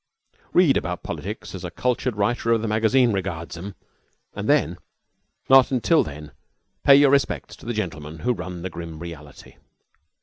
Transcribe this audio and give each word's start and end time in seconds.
Read 0.51 0.77
about 0.77 1.03
politics 1.03 1.53
as 1.53 1.61
the 1.61 1.69
cultured 1.69 2.15
writer 2.15 2.51
of 2.51 2.63
the 2.63 2.67
magazine 2.67 3.11
regards 3.11 3.55
'em, 3.55 3.75
and 4.33 4.49
then, 4.49 4.69
and 4.69 4.79
not 5.47 5.71
till 5.83 6.03
then, 6.03 6.31
pay 6.83 6.95
your 6.95 7.11
respects 7.11 7.55
to 7.55 7.67
the 7.67 7.73
gentlemen 7.75 8.17
who 8.17 8.33
run 8.33 8.63
the 8.63 8.69
grimy 8.71 8.97
reality. 8.97 9.57